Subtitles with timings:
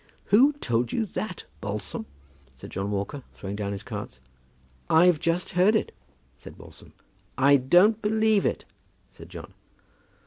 [0.33, 2.07] "Who told you that, Balsam?"
[2.55, 4.19] said John Walker, throwing down his cards.
[4.89, 5.91] "I've just heard it,"
[6.37, 6.93] said Balsam.
[7.37, 8.65] "I don't believe it,"
[9.11, 9.53] said John.